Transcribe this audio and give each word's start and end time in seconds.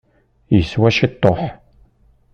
Yeswa 0.55 0.89
ciṭuḥ. 0.97 1.41